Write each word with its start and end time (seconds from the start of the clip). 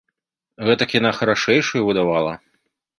Гэтак 0.69 0.97
яна 0.99 1.11
харашэйшаю 1.19 1.81
выдавала. 1.91 2.33